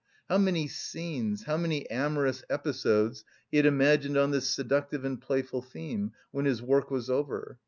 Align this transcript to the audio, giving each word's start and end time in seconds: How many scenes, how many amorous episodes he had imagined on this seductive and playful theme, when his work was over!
How 0.27 0.39
many 0.39 0.67
scenes, 0.67 1.43
how 1.43 1.57
many 1.57 1.87
amorous 1.91 2.43
episodes 2.49 3.23
he 3.51 3.57
had 3.57 3.67
imagined 3.67 4.17
on 4.17 4.31
this 4.31 4.49
seductive 4.49 5.05
and 5.05 5.21
playful 5.21 5.61
theme, 5.61 6.13
when 6.31 6.45
his 6.45 6.59
work 6.59 6.89
was 6.89 7.07
over! 7.07 7.59